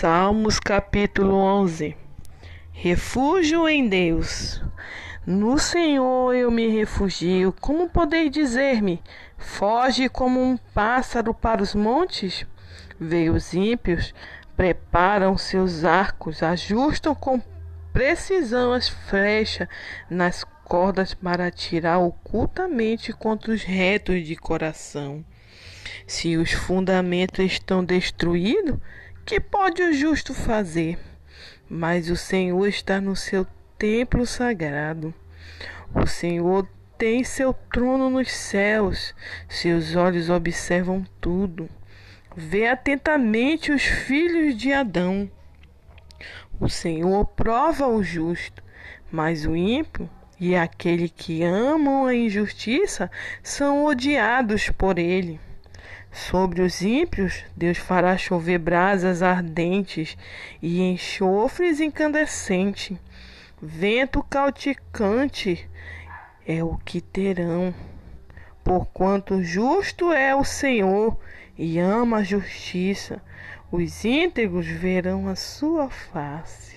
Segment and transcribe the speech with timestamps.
[0.00, 1.96] Salmos capítulo 11
[2.70, 4.62] Refúgio em Deus.
[5.26, 7.52] No Senhor eu me refugio.
[7.60, 9.02] Como podeis dizer-me?
[9.36, 12.46] Foge como um pássaro para os montes?
[13.00, 14.14] Veio os ímpios,
[14.56, 17.42] preparam seus arcos, ajustam com
[17.92, 19.66] precisão as flechas
[20.08, 25.24] nas cordas para atirar ocultamente contra os retos de coração.
[26.06, 28.78] Se os fundamentos estão destruídos,
[29.28, 30.98] que pode o justo fazer?
[31.68, 35.12] Mas o Senhor está no seu templo sagrado.
[35.94, 36.66] O Senhor
[36.96, 39.14] tem seu trono nos céus,
[39.46, 41.68] seus olhos observam tudo.
[42.34, 45.30] Vê atentamente os filhos de Adão.
[46.58, 48.62] O Senhor prova o justo,
[49.12, 50.08] mas o ímpio
[50.40, 53.10] e aquele que amam a injustiça
[53.42, 55.38] são odiados por ele.
[56.10, 60.16] Sobre os ímpios, Deus fará chover brasas ardentes
[60.60, 62.96] e enxofres incandescentes.
[63.60, 65.68] Vento cauticante
[66.46, 67.74] é o que terão.
[68.64, 71.18] Porquanto justo é o Senhor
[71.56, 73.22] e ama a justiça,
[73.70, 76.76] os íntegros verão a sua face.